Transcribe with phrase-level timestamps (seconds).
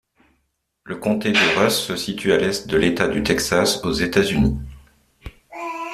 [0.83, 4.57] Le comté de Rusk se situe à l'est de l'État du Texas, aux États-Unis.